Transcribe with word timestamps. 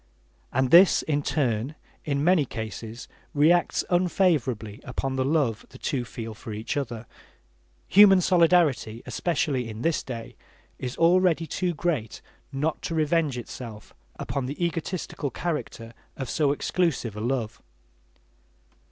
And 0.51 0.71
this, 0.71 1.03
in 1.03 1.21
turn, 1.21 1.75
in 2.05 2.23
many 2.23 2.43
cases 2.43 3.07
reacts 3.35 3.83
unfavorably 3.91 4.81
upon 4.83 5.15
the 5.15 5.23
love 5.23 5.63
the 5.69 5.77
two 5.77 6.05
feel 6.05 6.33
for 6.33 6.51
each 6.53 6.75
other. 6.75 7.05
Human 7.87 8.19
solidarity, 8.19 9.03
especially 9.05 9.69
in 9.69 9.83
this 9.83 10.01
day, 10.01 10.35
is 10.79 10.97
already 10.97 11.45
too 11.45 11.75
great 11.75 12.19
not 12.51 12.81
to 12.81 12.95
revenge 12.95 13.37
itself 13.37 13.93
upon 14.15 14.47
the 14.47 14.65
egotistical 14.65 15.29
character 15.29 15.93
of 16.17 16.31
so 16.31 16.51
exclusive 16.51 17.15
a 17.15 17.21
love. 17.21 17.61